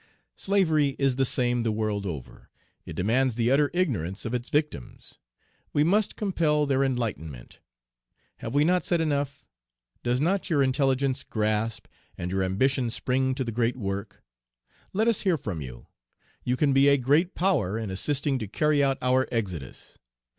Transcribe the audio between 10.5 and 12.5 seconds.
intelligence grasp, and your